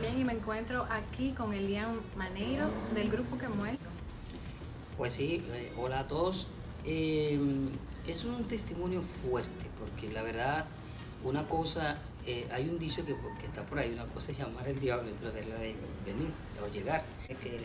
[0.00, 3.78] Bien, y me encuentro aquí con Elian Maneiro del grupo Quemuel.
[4.98, 6.48] Pues sí, eh, hola a todos.
[6.84, 7.38] Eh,
[8.08, 10.64] es un testimonio fuerte porque la verdad,
[11.22, 11.96] una cosa,
[12.26, 15.08] eh, hay un dicho que, que está por ahí, una cosa es llamar al diablo
[15.08, 17.04] y otra venir o llegar.
[17.28, 17.60] Que eh,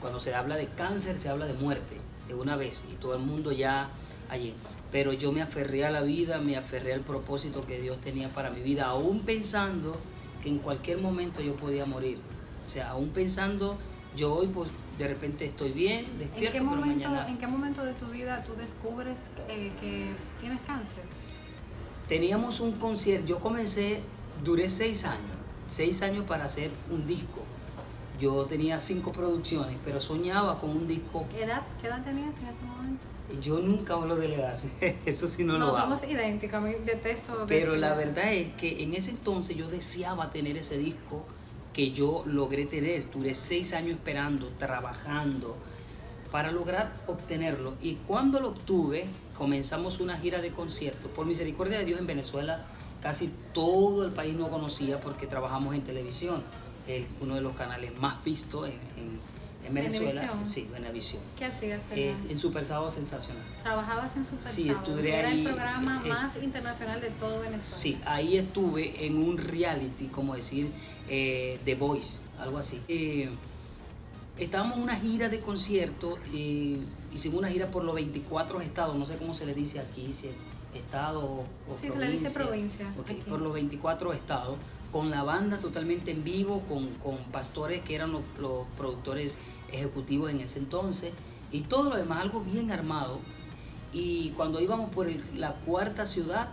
[0.00, 1.96] cuando se habla de cáncer se habla de muerte
[2.28, 3.90] de una vez y todo el mundo ya
[4.30, 4.54] allí.
[4.90, 8.50] Pero yo me aferré a la vida, me aferré al propósito que Dios tenía para
[8.50, 9.96] mi vida, aún pensando
[10.42, 12.18] que en cualquier momento yo podía morir.
[12.66, 13.78] O sea, aún pensando,
[14.16, 17.28] yo hoy pues de repente estoy bien, despierto, ¿En qué, pero momento, mañana...
[17.28, 20.06] ¿En qué momento de tu vida tú descubres eh, que
[20.40, 21.04] tienes cáncer?
[22.08, 24.00] Teníamos un concierto, yo comencé,
[24.44, 25.36] duré seis años,
[25.68, 27.40] seis años para hacer un disco.
[28.20, 31.24] Yo tenía cinco producciones, pero soñaba con un disco.
[31.32, 33.06] ¿Qué edad, qué edad tenías en ese momento?
[33.42, 34.58] Yo nunca hablo de la edad,
[35.06, 35.96] eso sí no, No, lo hago.
[35.96, 37.44] somos idénticos, a mí detesto.
[37.46, 41.24] Pero la verdad es que en ese entonces yo deseaba tener ese disco
[41.72, 43.10] que yo logré tener.
[43.10, 45.56] Duré seis años esperando, trabajando
[46.32, 47.74] para lograr obtenerlo.
[47.82, 49.06] Y cuando lo obtuve,
[49.36, 51.10] comenzamos una gira de conciertos.
[51.12, 52.64] Por misericordia de Dios en Venezuela,
[53.02, 56.42] casi todo el país no conocía porque trabajamos en televisión.
[56.86, 59.20] Es uno de los canales más vistos en, en-
[59.70, 60.20] en Venezuela.
[60.22, 60.46] Venevisión.
[60.46, 61.22] Sí, Venevisión.
[61.38, 61.82] ¿Qué hacías?
[61.92, 62.30] Eh, Elian?
[62.30, 63.42] en Super Sábado Sensacional.
[63.62, 67.40] Trabajabas en Super sí, Sábado, estuve era ahí, el programa eh, más internacional de todo
[67.40, 67.76] Venezuela.
[67.76, 70.68] Sí, ahí estuve en un reality, como decir,
[71.08, 72.80] eh, The Voice, algo así.
[72.88, 73.28] Eh,
[74.38, 76.78] estábamos en una gira de concierto, eh,
[77.14, 80.28] hicimos una gira por los 24 estados, no sé cómo se le dice aquí, si
[80.28, 80.34] es
[80.74, 81.44] estado o
[81.80, 81.98] Sí, se provincia.
[81.98, 83.22] le dice provincia, Ok, aquí.
[83.28, 84.56] por los 24 estados,
[84.92, 89.36] con la banda totalmente en vivo, con, con pastores que eran los, los productores
[89.72, 91.12] ejecutivos en ese entonces,
[91.52, 93.18] y todo lo demás, algo bien armado.
[93.92, 96.48] Y cuando íbamos por el- la cuarta ciudad,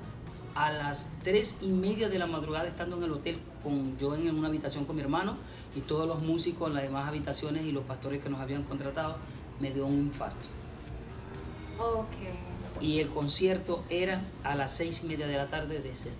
[0.55, 4.35] a las tres y media de la madrugada, estando en el hotel, con yo en
[4.35, 5.37] una habitación con mi hermano
[5.75, 9.17] y todos los músicos en las demás habitaciones y los pastores que nos habían contratado,
[9.59, 10.47] me dio un infarto.
[12.81, 16.17] Y el concierto era a las seis y media de la tarde de ese día.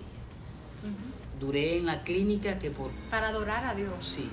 [0.84, 1.46] Ujú.
[1.46, 3.90] Duré en la clínica que por Para adorar a Dios.
[4.00, 4.28] sí,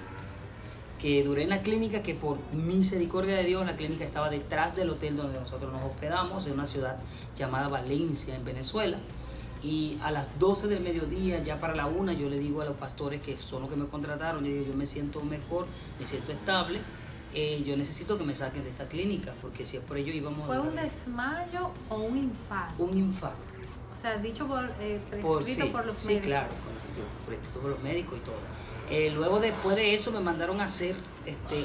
[1.05, 4.89] que duré en la clínica que por misericordia de Dios la clínica estaba detrás del
[4.89, 6.97] hotel donde nosotros nos hospedamos en una ciudad
[7.37, 8.97] llamada Valencia en Venezuela
[9.61, 12.75] y a las 12 del mediodía ya para la una yo le digo a los
[12.77, 15.67] pastores que son los que me contrataron yo digo yo me siento mejor
[15.99, 16.79] me siento estable
[17.35, 20.47] eh, yo necesito que me saquen de esta clínica porque si es por ello íbamos
[20.47, 22.83] ¿Fue a un desmayo o un infarto?
[22.83, 23.41] un infarto
[23.93, 26.27] O sea, dicho por, eh, por, prescrito sí, por los sí, médicos.
[26.27, 26.47] claro,
[27.27, 28.35] por, por- por los médicos y todo.
[28.89, 31.55] Eh, luego después de eso me mandaron a hacer este,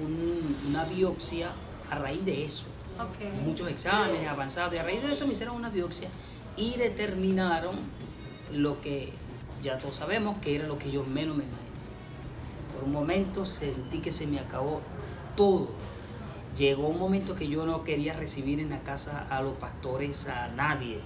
[0.00, 1.50] un- un- una biopsia
[1.90, 2.64] a raíz de eso.
[3.44, 6.08] Muchos exámenes avanzados y a raíz de eso me hicieron una biopsia
[6.56, 7.76] y determinaron
[8.52, 9.12] lo que
[9.62, 11.62] ya todos sabemos que era lo que yo menos me imaginé.
[12.74, 14.80] Por un momento sentí que se me acabó
[15.36, 15.68] todo.
[16.58, 20.48] Llegó un momento que yo no quería recibir en la casa a los pastores, a
[20.48, 21.00] nadie.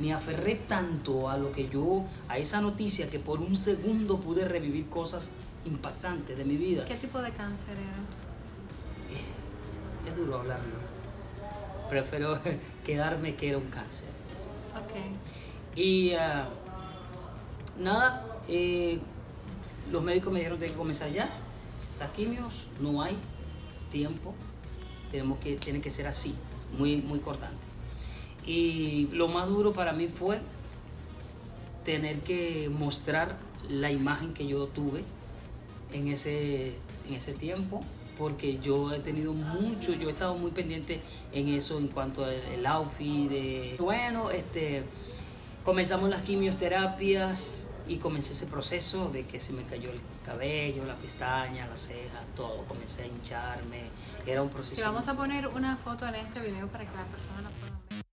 [0.00, 4.48] Me aferré tanto a lo que yo, a esa noticia, que por un segundo pude
[4.48, 5.32] revivir cosas
[5.66, 6.86] impactantes de mi vida.
[6.86, 7.98] ¿Qué tipo de cáncer era?
[10.10, 10.76] Es duro hablarlo.
[11.90, 12.40] Prefiero
[12.84, 14.08] quedarme que era un cáncer.
[14.74, 15.76] Ok.
[15.76, 16.48] Y ah,
[17.78, 18.98] nada, eh,
[19.90, 21.28] los médicos me dijeron que hay que comenzar ya.
[21.98, 23.16] Las quimios, no hay
[23.92, 24.34] tiempo.
[25.10, 26.34] Tenemos que, tiene que ser así,
[26.78, 27.69] muy, muy cortante.
[28.46, 30.38] Y lo más duro para mí fue
[31.84, 33.36] tener que mostrar
[33.68, 35.02] la imagen que yo tuve
[35.92, 36.74] en ese,
[37.08, 37.82] en ese tiempo,
[38.18, 41.00] porque yo he tenido mucho, yo he estado muy pendiente
[41.32, 43.30] en eso en cuanto al outfit.
[43.30, 44.82] De, bueno, este,
[45.64, 50.94] comenzamos las quimioterapias y comencé ese proceso de que se me cayó el cabello, la
[50.94, 53.82] pestaña, las cejas, todo, comencé a hincharme,
[54.26, 54.76] era un proceso.
[54.76, 57.80] Si vamos a poner una foto en este video para que las personas la puedan
[57.88, 58.09] ver.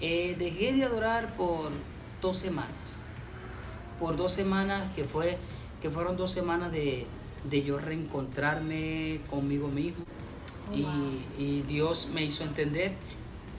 [0.00, 1.70] Eh, dejé de adorar por
[2.22, 2.70] dos semanas.
[3.98, 5.38] Por dos semanas que fue
[5.82, 7.06] que fueron dos semanas de,
[7.44, 10.04] de yo reencontrarme conmigo mismo.
[10.70, 12.92] Oh, y, y Dios me hizo entender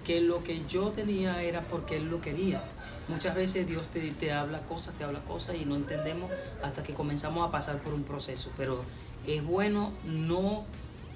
[0.06, 2.62] que lo que yo tenía era porque Él lo quería.
[3.08, 6.32] Muchas veces Dios te, te habla cosas, te habla cosas y no entendemos
[6.64, 8.52] hasta que comenzamos a pasar por un proceso.
[8.58, 8.82] Pero
[9.28, 10.64] es bueno no,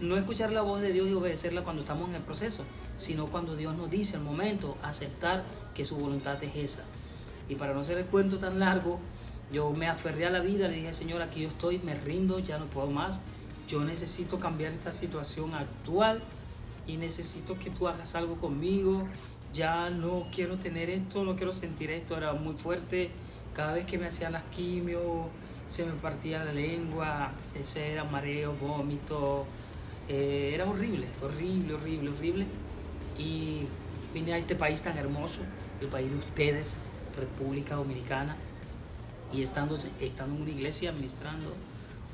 [0.02, 2.64] no escuchar la voz de Dios y obedecerla cuando estamos en el proceso,
[2.98, 5.44] sino cuando Dios nos dice al momento, aceptar
[5.74, 6.84] que su voluntad es esa.
[7.48, 9.00] Y para no hacer el cuento tan largo,
[9.52, 12.58] yo me aferré a la vida, le dije, Señor, aquí yo estoy, me rindo, ya
[12.58, 13.22] no puedo más.
[13.68, 16.22] Yo necesito cambiar esta situación actual
[16.88, 19.08] y necesito que tú hagas algo conmigo.
[19.54, 23.12] Ya no quiero tener esto, no quiero sentir esto, era muy fuerte.
[23.54, 25.30] Cada vez que me hacían las quimio,
[25.70, 29.46] se me partía la lengua, ese era mareo, vómito.
[30.08, 32.46] Eh, era horrible, horrible, horrible, horrible.
[33.18, 33.62] Y
[34.14, 35.42] vine a este país tan hermoso,
[35.82, 36.78] el país de ustedes,
[37.18, 38.36] República Dominicana,
[39.34, 41.54] y estando, estando en una iglesia administrando,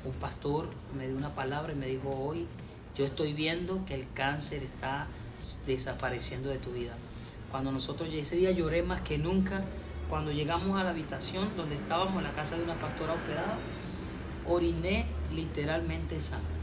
[0.04, 2.46] un pastor me dio una palabra y me dijo, hoy
[2.96, 5.06] yo estoy viendo que el cáncer está
[5.66, 6.94] desapareciendo de tu vida.
[7.50, 9.62] Cuando nosotros ese día lloré más que nunca,
[10.08, 13.58] cuando llegamos a la habitación donde estábamos en la casa de una pastora operada,
[14.48, 16.61] oriné literalmente sangre.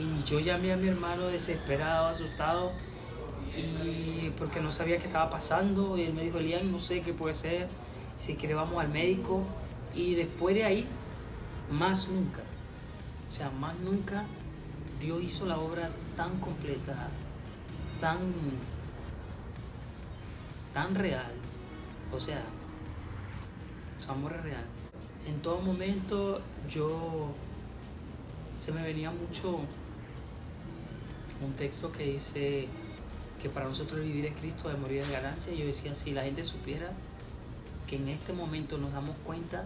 [0.00, 2.72] Y yo llamé a mi hermano desesperado, asustado,
[3.54, 5.98] y porque no sabía qué estaba pasando.
[5.98, 7.68] Y él me dijo, Elian, no sé qué puede ser,
[8.18, 9.42] si quiere vamos al médico.
[9.94, 10.86] Y después de ahí,
[11.70, 12.40] más nunca,
[13.28, 14.24] o sea, más nunca
[15.00, 17.08] Dios hizo la obra tan completa,
[18.00, 18.18] tan,
[20.72, 21.32] tan real.
[22.12, 22.42] O sea,
[24.08, 24.64] amor real.
[25.26, 27.32] En todo momento yo
[28.58, 29.60] se me venía mucho
[31.40, 32.68] un texto que dice
[33.42, 35.52] que para nosotros vivir es Cristo, de morir es ganancia.
[35.52, 36.92] Y yo decía, si la gente supiera
[37.86, 39.64] que en este momento nos damos cuenta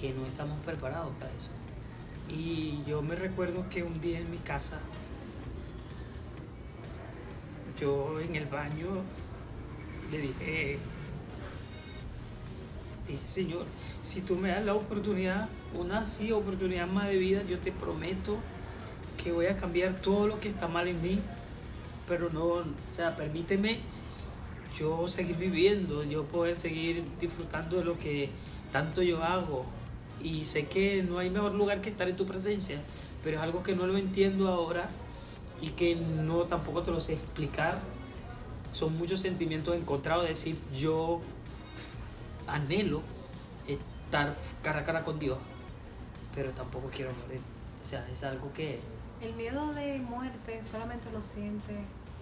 [0.00, 1.48] que no estamos preparados para eso.
[2.28, 4.80] Y yo me recuerdo que un día en mi casa,
[7.78, 8.88] yo en el baño
[10.10, 10.78] le dije,
[13.08, 13.66] dije, Señor,
[14.02, 15.48] si tú me das la oportunidad,
[15.78, 18.36] una así oportunidad más de vida, yo te prometo
[19.24, 21.18] que voy a cambiar todo lo que está mal en mí,
[22.06, 23.78] pero no, o sea, permíteme
[24.78, 28.28] yo seguir viviendo, yo poder seguir disfrutando de lo que
[28.70, 29.64] tanto yo hago.
[30.22, 32.78] Y sé que no hay mejor lugar que estar en tu presencia,
[33.22, 34.88] pero es algo que no lo entiendo ahora
[35.62, 37.78] y que no tampoco te lo sé explicar.
[38.72, 41.20] Son muchos sentimientos encontrados, decir, yo
[42.46, 43.00] anhelo
[43.66, 45.38] estar cara a cara con Dios,
[46.34, 47.40] pero tampoco quiero morir.
[47.82, 48.80] O sea, es algo que...
[49.24, 51.72] El miedo de muerte solamente lo siente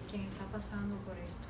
[0.09, 1.49] quien está pasando por esto.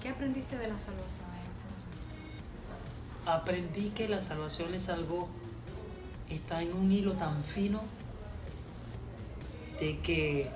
[0.00, 3.30] ¿Qué aprendiste de la salvación en ese momento?
[3.30, 5.28] Aprendí que la salvación es algo,
[6.30, 7.82] está en un hilo tan fino
[9.78, 10.48] de que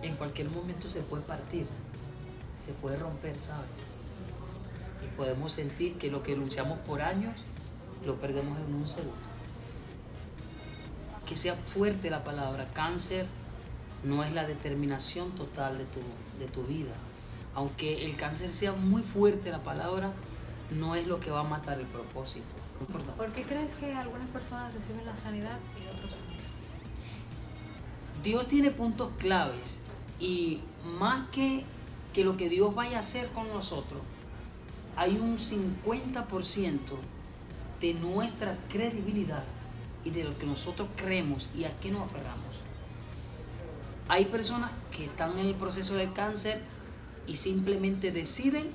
[0.00, 1.66] en cualquier momento se puede partir,
[2.64, 3.66] se puede romper, ¿sabes?
[5.04, 7.34] Y podemos sentir que lo que luchamos por años
[8.04, 9.16] lo perdemos en un segundo.
[11.28, 13.26] Que sea fuerte la palabra cáncer
[14.06, 16.00] no es la determinación total de tu,
[16.38, 16.94] de tu vida.
[17.54, 20.12] Aunque el cáncer sea muy fuerte la palabra,
[20.70, 22.46] no es lo que va a matar el propósito.
[23.16, 26.26] ¿Por qué crees que algunas personas reciben la sanidad y otros no?
[28.22, 29.78] Dios tiene puntos claves
[30.18, 30.60] y
[30.98, 31.64] más que,
[32.12, 34.02] que lo que Dios vaya a hacer con nosotros,
[34.96, 36.78] hay un 50%
[37.80, 39.44] de nuestra credibilidad
[40.04, 42.65] y de lo que nosotros creemos y a qué nos aferramos.
[44.08, 46.60] Hay personas que están en el proceso del cáncer
[47.26, 48.70] y simplemente deciden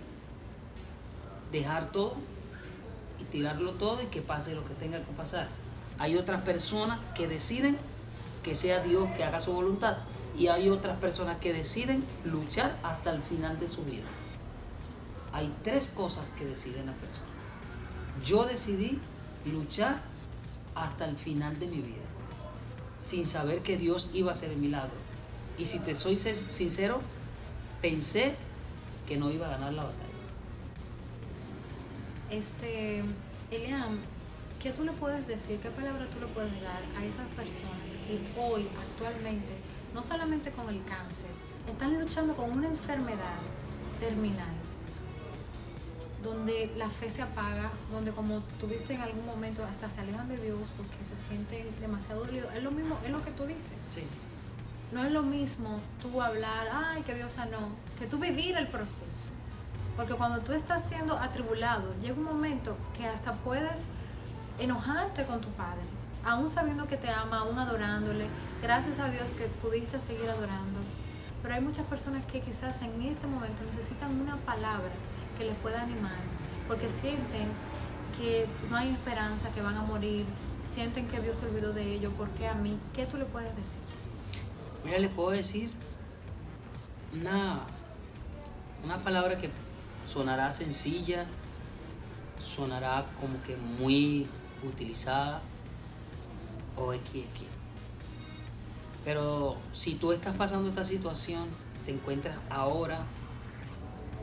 [1.51, 2.15] dejar todo
[3.19, 5.47] y tirarlo todo y que pase lo que tenga que pasar.
[5.99, 7.77] Hay otras personas que deciden
[8.43, 9.97] que sea Dios que haga su voluntad
[10.37, 14.07] y hay otras personas que deciden luchar hasta el final de su vida.
[15.31, 17.27] Hay tres cosas que deciden la persona.
[18.25, 18.99] Yo decidí
[19.45, 20.01] luchar
[20.75, 22.03] hasta el final de mi vida,
[22.99, 25.10] sin saber que Dios iba a hacer el milagro.
[25.57, 27.01] Y si te soy sincero,
[27.81, 28.35] pensé
[29.07, 30.11] que no iba a ganar la batalla.
[32.29, 33.03] Este,
[33.51, 33.97] Eliam,
[34.61, 35.59] ¿qué tú le puedes decir?
[35.59, 39.53] ¿Qué palabra tú le puedes dar a esas personas que hoy, actualmente,
[39.93, 41.31] no solamente con el cáncer,
[41.69, 43.39] están luchando con una enfermedad
[43.99, 44.61] terminal?
[46.23, 50.37] donde la fe se apaga, donde como tuviste en algún momento hasta se alejan de
[50.37, 52.53] Dios porque se sienten demasiado dolidos.
[52.53, 53.73] Es lo mismo, es lo que tú dices.
[53.89, 54.03] Sí.
[54.91, 57.59] No es lo mismo tú hablar, ay, que Dios sanó,
[57.97, 59.29] que tú vivir el proceso.
[59.95, 63.83] Porque cuando tú estás siendo atribulado, llega un momento que hasta puedes
[64.59, 65.81] enojarte con tu Padre,
[66.25, 68.27] aún sabiendo que te ama, aún adorándole.
[68.61, 70.79] Gracias a Dios que pudiste seguir adorando.
[71.41, 74.91] Pero hay muchas personas que quizás en este momento necesitan una palabra
[75.37, 76.19] que les pueda animar,
[76.67, 77.47] porque sienten
[78.17, 80.25] que no hay esperanza, que van a morir,
[80.73, 82.77] sienten que Dios se olvidó de ellos, ¿por qué a mí?
[82.93, 83.90] ¿Qué tú le puedes decir?
[84.83, 85.71] Mira, le puedo decir
[87.13, 87.61] una,
[88.83, 89.49] una palabra que
[90.11, 91.25] sonará sencilla,
[92.43, 94.27] sonará como que muy
[94.63, 95.41] utilizada
[96.75, 97.45] o XX.
[99.05, 101.47] Pero si tú estás pasando esta situación,
[101.85, 102.99] te encuentras ahora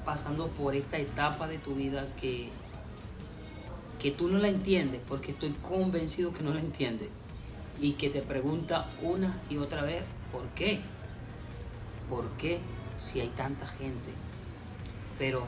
[0.05, 2.51] pasando por esta etapa de tu vida que,
[4.01, 7.09] que tú no la entiendes, porque estoy convencido que no la entiendes,
[7.81, 10.81] y que te pregunta una y otra vez, ¿por qué?
[12.09, 12.59] ¿Por qué
[12.99, 14.11] si hay tanta gente?
[15.19, 15.47] Pero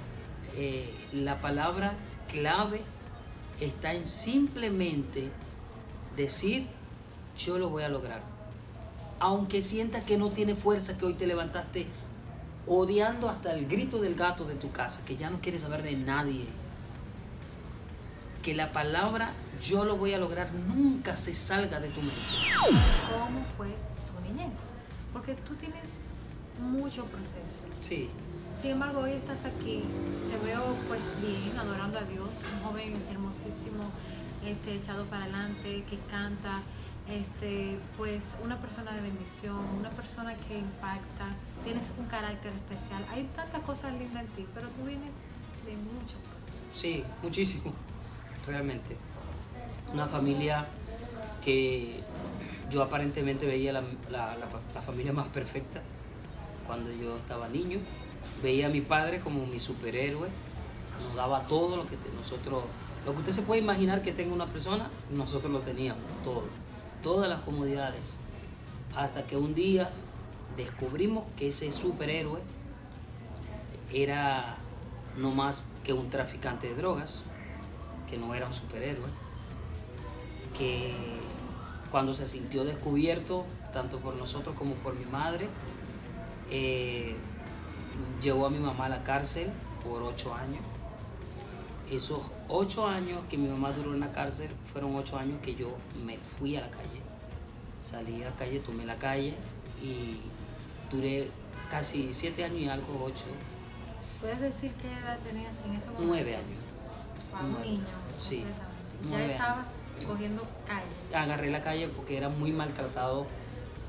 [0.57, 1.93] eh, la palabra
[2.31, 2.83] clave
[3.61, 5.29] está en simplemente
[6.17, 6.67] decir,
[7.39, 8.21] yo lo voy a lograr.
[9.19, 11.87] Aunque sientas que no tiene fuerza, que hoy te levantaste
[12.67, 15.97] odiando hasta el grito del gato de tu casa, que ya no quieres saber de
[15.97, 16.47] nadie.
[18.43, 19.33] Que la palabra
[19.63, 22.17] yo lo voy a lograr nunca se salga de tu mente.
[23.11, 23.69] ¿Cómo fue?
[25.13, 25.85] Porque tú tienes
[26.61, 27.67] mucho proceso.
[27.81, 28.09] Sí.
[28.61, 29.83] Sin embargo, hoy estás aquí,
[30.31, 33.89] te veo pues bien, adorando a Dios, un joven hermosísimo,
[34.45, 36.61] este, echado para adelante, que canta,
[37.09, 43.03] este, pues una persona de bendición, una persona que impacta, tienes un carácter especial.
[43.11, 45.11] Hay tantas cosas lindas en ti, pero tú vienes
[45.65, 46.59] de mucho proceso.
[46.75, 47.73] Sí, muchísimo,
[48.47, 48.97] realmente.
[49.93, 50.67] Una familia
[51.43, 52.01] que
[52.71, 54.37] yo aparentemente veía la, la-
[54.83, 55.81] familia más perfecta
[56.67, 57.79] cuando yo estaba niño.
[58.43, 60.29] Veía a mi padre como mi superhéroe,
[61.05, 62.63] nos daba todo lo que nosotros,
[63.07, 66.45] lo que usted se puede imaginar que tenga una persona, nosotros lo teníamos, todo,
[67.03, 68.01] todas las comodidades.
[68.97, 69.91] Hasta que un día
[70.57, 72.41] descubrimos que ese superhéroe
[73.93, 74.57] era
[75.17, 77.17] no más que un traficante de drogas,
[78.09, 79.09] que no era un superhéroe,
[80.57, 80.95] que
[81.91, 85.49] cuando se sintió descubierto, tanto por nosotros como por mi madre,
[86.51, 87.15] eh,
[88.23, 89.49] llevó a mi mamá a la cárcel
[89.85, 90.63] por ocho años.
[91.91, 95.77] Esos ocho años que mi mamá duró en la cárcel fueron ocho años que yo
[96.07, 97.01] me fui a la calle.
[97.83, 99.35] Salí a la calle, tomé la calle
[99.83, 100.21] y
[100.91, 101.29] duré
[101.71, 103.25] casi siete años y algo, ocho,
[104.21, 106.05] ¿Puedes decir qué edad tenías en ese momento?
[106.05, 106.61] nueve años.
[107.33, 107.71] Nueve.
[107.71, 107.85] niño.
[108.19, 109.09] Sí, completamente.
[109.09, 109.67] nueve Ya estabas
[110.05, 111.15] cogiendo calle.
[111.15, 113.27] agarré la calle porque era muy maltratado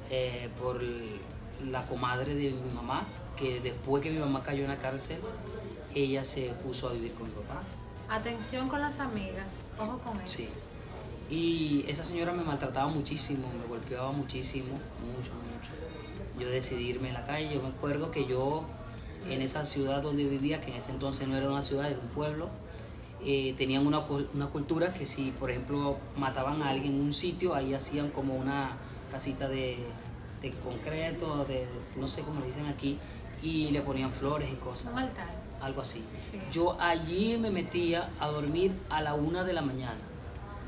[0.10, 0.82] eh, por
[1.70, 3.06] la comadre de mi mamá,
[3.38, 5.20] que después que mi mamá cayó en la cárcel,
[5.94, 7.62] ella se puso a vivir con mi papá.
[8.10, 9.48] Atención con las amigas,
[9.80, 10.38] ojo con eso.
[10.38, 10.50] Sí.
[11.30, 15.72] Y esa señora me maltrataba muchísimo, me golpeaba muchísimo, mucho, mucho.
[16.40, 18.66] Yo decidí irme en la calle, yo me acuerdo que yo
[19.30, 22.08] en esa ciudad donde vivía, que en ese entonces no era una ciudad, era un
[22.08, 22.50] pueblo,
[23.24, 27.14] eh, tenían una, cul- una cultura que si, por ejemplo, mataban a alguien en un
[27.14, 28.78] sitio, ahí hacían como una
[29.12, 29.78] casita de,
[30.42, 32.98] de concreto, de, no sé cómo le dicen aquí,
[33.44, 35.28] y le ponían flores y cosas, Un altar.
[35.62, 36.00] algo así.
[36.32, 36.40] Sí.
[36.52, 39.96] Yo allí me metía a dormir a la una de la mañana.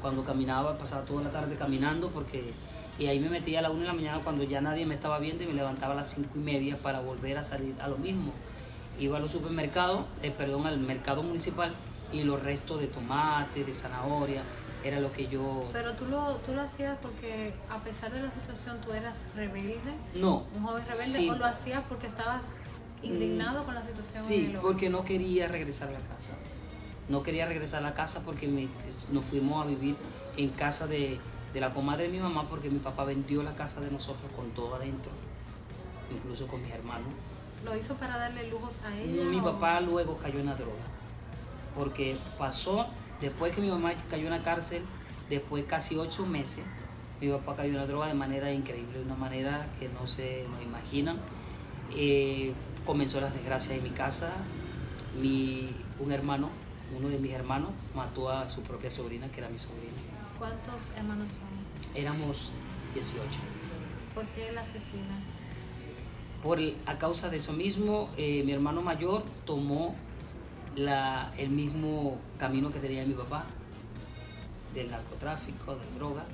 [0.01, 2.53] Cuando caminaba, pasaba toda la tarde caminando porque...
[2.99, 5.17] Y ahí me metía a la una de la mañana cuando ya nadie me estaba
[5.17, 7.97] viendo y me levantaba a las cinco y media para volver a salir a lo
[7.97, 8.31] mismo.
[8.99, 11.73] Iba a los supermercados, eh, perdón, al mercado municipal
[12.13, 14.43] y los restos de tomate, de zanahoria,
[14.83, 15.67] era lo que yo...
[15.73, 19.91] Pero tú lo, tú lo hacías porque a pesar de la situación tú eras rebelde,
[20.15, 20.43] No.
[20.55, 21.29] un joven rebelde, Sí.
[21.29, 22.45] o lo hacías porque estabas
[23.01, 26.33] indignado con la situación en Sí, el porque no quería regresar a la casa.
[27.09, 28.67] No quería regresar a la casa porque me-
[29.11, 29.95] nos fuimos a vivir
[30.37, 31.19] en casa de,
[31.53, 34.49] de la comadre de mi mamá porque mi papá vendió la casa de nosotros con
[34.51, 35.11] todo adentro,
[36.13, 37.07] incluso con mis hermanos.
[37.65, 39.23] ¿Lo hizo para darle lujos a ella?
[39.23, 40.83] Mi o- papá luego cayó en la droga,
[41.75, 42.87] porque pasó,
[43.21, 44.81] después que mi mamá cayó en la cárcel,
[45.29, 46.65] después casi ocho meses,
[47.21, 50.45] mi papá cayó en la droga de manera increíble, de una manera que no se
[50.49, 51.17] nos imaginan.
[51.95, 52.53] Eh,
[52.85, 54.33] comenzó las desgracias en mi casa,
[55.19, 56.49] mi, un hermano,
[56.97, 59.93] uno de mis hermanos, mató a su propia sobrina, que era mi sobrina.
[60.37, 61.95] ¿Cuántos hermanos son?
[61.95, 62.51] Éramos
[62.93, 63.23] 18.
[64.13, 65.19] ¿Por qué el asesina?
[66.43, 69.95] Por, a causa de eso mismo, eh, mi hermano mayor tomó
[70.75, 73.45] la- el mismo camino que tenía mi papá,
[74.73, 76.25] del narcotráfico, de droga.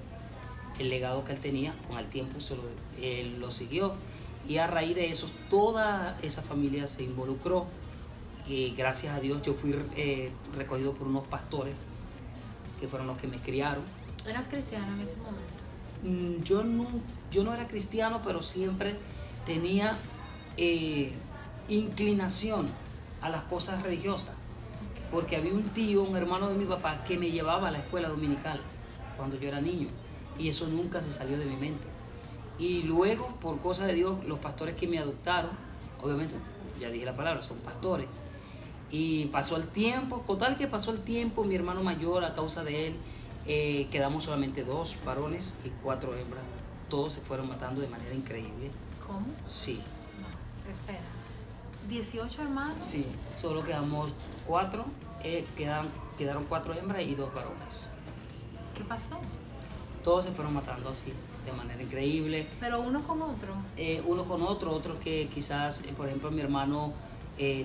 [0.80, 2.64] El legado que él tenía, con el tiempo se lo-
[3.02, 3.94] él lo siguió.
[4.48, 7.66] Y a raíz de eso, toda esa familia se involucró.
[8.48, 11.76] Y gracias a Dios yo fui eh, recogido por unos pastores,
[12.80, 13.84] que fueron los que me criaron.
[14.26, 16.40] ¿Eras cristiano en ese momento?
[16.40, 16.88] Mm, yo no,
[17.32, 18.96] yo no era cristiano, pero siempre
[19.46, 19.98] tenía
[20.58, 21.12] eh,
[21.68, 22.68] inclinación
[23.22, 24.36] a las cosas religiosas.
[25.12, 28.10] Porque había un tío, un hermano de mi papá, que me llevaba a la escuela
[28.10, 28.60] dominical
[29.18, 29.88] cuando yo era niño.
[30.38, 31.86] Y eso nunca se salió de mi mente.
[32.58, 35.52] Y luego, por cosa de Dios, los pastores que me adoptaron,
[36.02, 36.36] obviamente,
[36.80, 38.08] ya dije la palabra, son pastores,
[38.92, 42.88] Y pasó el tiempo, total que pasó el tiempo, mi hermano mayor, a causa de
[42.88, 42.96] él,
[43.46, 46.44] eh, quedamos solamente dos varones y cuatro hembras.
[46.90, 48.72] Todos se fueron matando de manera increíble.
[49.06, 49.28] ¿Cómo?
[49.44, 49.80] Sí,
[50.20, 51.00] No, espera.
[51.88, 52.88] 18 hermanos.
[52.88, 53.06] sí,
[53.36, 54.12] solo quedamos
[54.46, 54.86] cuatro,
[55.24, 57.88] eh, quedan, quedaron cuatro hembras y dos varones.
[58.76, 59.18] ¿Qué pasó?
[60.04, 61.12] Todos se fueron matando así,
[61.46, 62.46] de manera increíble.
[62.60, 63.54] Pero uno con otro.
[63.78, 66.94] eh, uno con otro, otros que quizás, eh, por ejemplo, mi hermano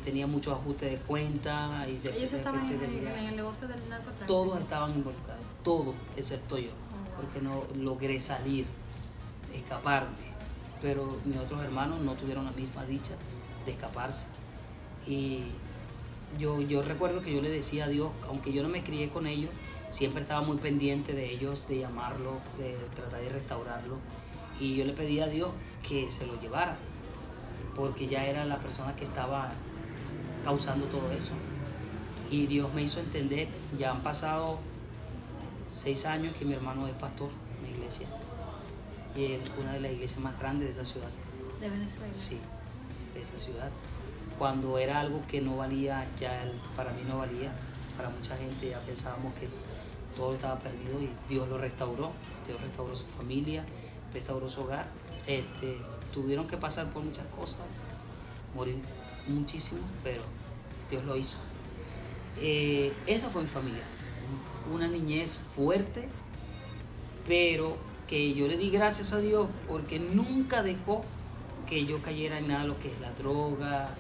[0.05, 3.37] tenía muchos ajustes de cuenta y de Ellos de estaban en el, tenía- en el
[3.37, 4.27] negocio del narcotráfico.
[4.29, 7.17] todos estaban involucrados, todos, excepto yo, Oh, wow.
[7.17, 8.67] porque no logré salir,
[9.53, 10.15] escaparme.
[10.81, 13.15] Pero mis otros hermanos no tuvieron la misma dicha
[13.65, 14.27] de escaparse.
[15.07, 15.45] Y
[16.39, 19.27] yo, yo recuerdo que yo le decía a Dios, aunque yo no me crié con
[19.27, 19.51] ellos,
[19.91, 23.99] siempre estaba muy pendiente de ellos, de llamarlo, de tratar de restaurarlo.
[24.61, 25.51] Y yo le pedía a Dios
[25.87, 26.77] que se lo llevara,
[27.75, 29.53] porque ya era la persona que estaba
[30.45, 31.33] causando todo eso.
[32.31, 34.59] Y Dios me hizo entender, ya han pasado
[35.73, 38.07] seis años que mi hermano es pastor en la iglesia.
[39.17, 41.11] Y es una de las iglesias más grandes de esa ciudad.
[41.61, 42.13] De Venezuela.
[42.17, 42.41] Sí,
[43.21, 43.71] esa ciudad.
[44.39, 46.43] Cuando era algo que no valía, ya
[46.77, 47.53] para mí no valía,
[47.97, 49.49] para mucha gente ya pensábamos que
[50.17, 52.11] todo estaba perdido y Dios lo restauró.
[52.47, 53.65] Dios restauró su familia,
[54.13, 54.87] restauró su hogar.
[55.27, 55.79] Este,
[56.13, 57.61] tuvieron que pasar por muchas cosas,
[58.55, 58.81] morir
[59.29, 60.23] muchísimo, pero
[60.91, 61.39] Dios lo hizo.
[62.41, 63.83] Eh, esa fue mi familia.
[64.73, 66.09] Una niñez fuerte,
[67.27, 67.77] pero
[68.09, 71.05] que yo le di gracias a Dios porque nunca dejó
[71.67, 73.91] que yo cayera en nada lo que es la droga,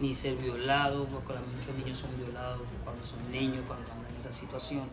[0.00, 4.32] ni ser violado, porque muchos niños son violados cuando son niños, cuando andan en esa
[4.32, 4.84] situación,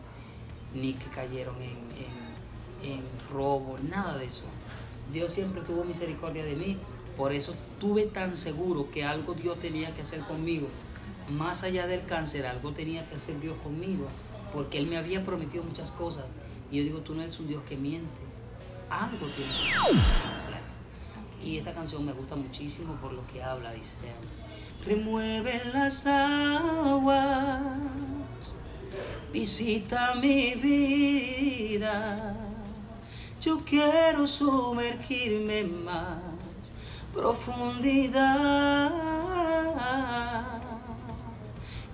[0.74, 1.70] ni que cayeron en,
[2.82, 4.44] en, en robo, nada de eso.
[5.12, 6.76] Dios siempre tuvo misericordia de mí,
[7.16, 10.68] por eso estuve tan seguro que algo Dios tenía que hacer conmigo.
[11.30, 14.06] Más allá del cáncer, algo tenía que hacer Dios conmigo,
[14.52, 16.24] porque Él me había prometido muchas cosas.
[16.70, 18.08] Y yo digo, tú no eres un Dios que miente.
[18.90, 20.37] Algo tienes que hacer.
[21.48, 23.96] Y esta canción me gusta muchísimo por lo que habla, dice.
[24.84, 27.62] Remueve las aguas,
[29.32, 32.36] visita mi vida.
[33.40, 36.20] Yo quiero sumergirme en más
[37.14, 38.92] profundidad.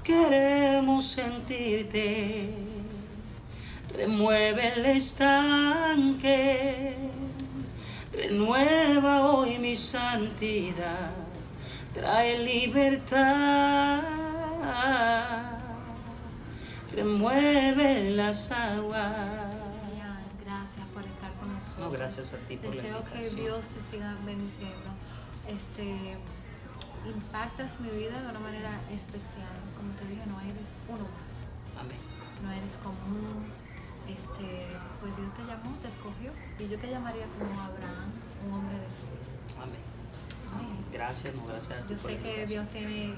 [0.02, 2.50] Queremos sentirte.
[3.92, 5.84] Remueve el estanque.
[8.16, 11.10] Renueva hoy mi santidad.
[11.92, 14.02] Trae libertad.
[16.92, 19.16] Remueve las aguas.
[20.44, 21.78] Gracias por estar con nosotros.
[21.78, 23.30] No, gracias a ti por la Deseo que.
[23.42, 24.90] Dios te siga bendiciendo.
[25.48, 26.16] Este,
[27.06, 29.58] impactas mi vida de una manera especial.
[29.76, 31.34] Como te dije, no eres uno más.
[31.80, 31.98] Amén.
[32.44, 33.63] No eres común.
[34.08, 34.68] Este,
[35.00, 36.30] pues Dios te llamó, te escogió.
[36.58, 38.12] Y yo te llamaría como Abraham,
[38.46, 39.08] un hombre de fe.
[39.56, 39.84] Amén.
[40.52, 40.84] Amén.
[40.92, 42.46] Gracias, no, gracias a ti Yo por sé que.
[42.46, 43.16] Dios tiene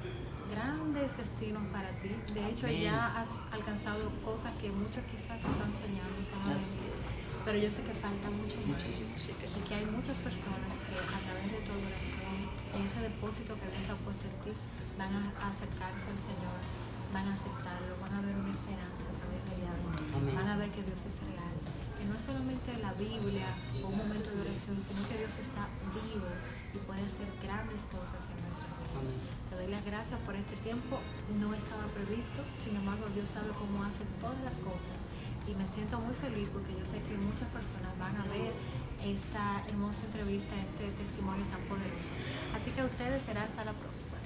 [0.51, 2.14] grandes destinos para ti.
[2.33, 6.87] De hecho, ya has alcanzado cosas que muchos quizás están soñando solamente.
[7.44, 8.59] Pero yo sé que falta mucho.
[8.66, 9.59] Muchísimo, sí que sí.
[9.59, 12.35] Y que hay muchas personas que a través de tu adoración,
[12.75, 14.53] en ese depósito que Dios ha puesto en ti,
[14.99, 16.59] van a acercarse al Señor,
[17.14, 18.95] van a aceptarlo, van a ver una esperanza
[20.16, 20.35] Amén.
[20.35, 21.57] Van a ver que Dios es real.
[22.00, 23.48] Que no es solamente la Biblia
[23.85, 26.29] o un momento de oración, sino que Dios está vivo
[26.72, 28.96] y puede hacer grandes cosas en nuestra vida.
[28.96, 29.20] Amén.
[29.48, 30.96] Te doy las gracias por este tiempo.
[31.37, 34.98] No estaba previsto, sin embargo Dios sabe cómo hace todas las cosas.
[35.46, 38.50] Y me siento muy feliz porque yo sé que muchas personas van a ver
[39.05, 42.12] esta hermosa entrevista, este testimonio tan poderoso.
[42.57, 44.25] Así que a ustedes será hasta la próxima.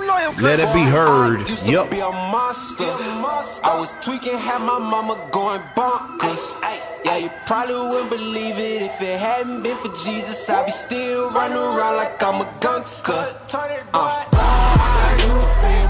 [0.39, 1.47] Let it be heard.
[1.49, 1.91] Used to Yup.
[1.91, 2.85] be a monster.
[3.63, 6.55] I was tweaking, had my mama going bonkers.
[7.03, 10.49] Yeah, you probably wouldn't believe it if it hadn't been for Jesus.
[10.49, 13.35] I'd be still running around like I'm a gangster.
[13.93, 15.80] Uh,